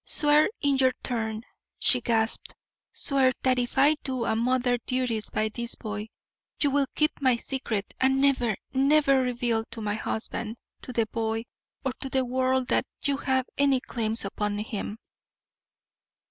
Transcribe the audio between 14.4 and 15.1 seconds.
him!"